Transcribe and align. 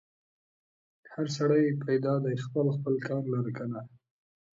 هر 1.13 1.25
سړی 1.37 1.63
پیدا 1.85 2.13
دی 2.23 2.33
خپل 2.45 2.65
خپل 2.75 2.93
کار 3.07 3.23
لره 3.33 3.51
که 3.57 3.65
نه؟ 3.71 3.81